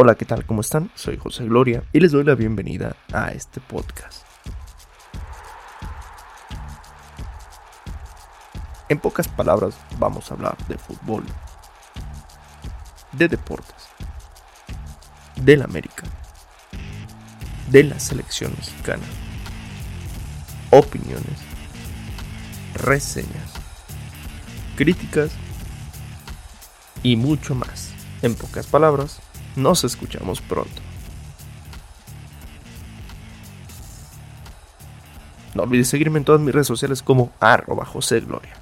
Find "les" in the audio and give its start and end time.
1.98-2.12